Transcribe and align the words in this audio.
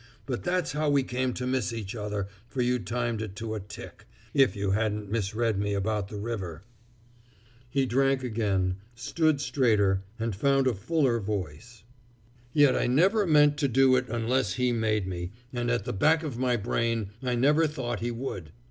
But 0.25 0.41
that's 0.41 0.71
how 0.71 0.89
we 0.89 1.03
came 1.03 1.31
to 1.35 1.45
miss 1.45 1.71
each 1.71 1.95
other, 1.95 2.27
for 2.47 2.63
you 2.63 2.79
timed 2.79 3.21
it 3.21 3.35
to 3.35 3.53
a 3.53 3.59
tick, 3.59 4.07
if 4.33 4.55
you 4.55 4.71
hadn't 4.71 5.11
misread 5.11 5.59
me 5.59 5.75
about 5.75 6.07
the 6.07 6.17
river." 6.17 6.63
He 7.69 7.85
drank 7.85 8.23
again, 8.23 8.77
stood 8.95 9.39
straighter, 9.39 10.01
and 10.17 10.35
found 10.35 10.65
a 10.65 10.73
fuller 10.73 11.19
voice. 11.19 11.83
"Yet 12.51 12.75
I 12.75 12.87
never 12.87 13.27
meant 13.27 13.57
to 13.57 13.67
do 13.67 13.95
it 13.95 14.09
unless 14.09 14.53
he 14.53 14.71
made 14.71 15.05
me, 15.05 15.33
and 15.53 15.69
at 15.69 15.85
the 15.85 15.93
back 15.93 16.23
of 16.23 16.35
my 16.35 16.57
brain 16.57 17.11
I 17.21 17.35
never 17.35 17.67
thought 17.67 17.99
he 17.99 18.09
would. 18.09 18.51